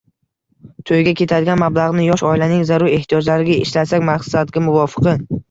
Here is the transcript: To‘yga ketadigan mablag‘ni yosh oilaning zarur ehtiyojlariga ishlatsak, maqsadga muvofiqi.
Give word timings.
To‘yga 0.89 1.11
ketadigan 1.19 1.61
mablag‘ni 1.63 2.05
yosh 2.07 2.23
oilaning 2.31 2.65
zarur 2.71 2.95
ehtiyojlariga 2.95 3.59
ishlatsak, 3.67 4.09
maqsadga 4.11 4.67
muvofiqi. 4.71 5.17